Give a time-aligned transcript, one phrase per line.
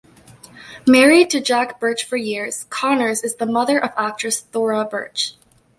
[0.87, 5.35] Married to Jack Birch for years, Connors is the mother of actress Thora Birch.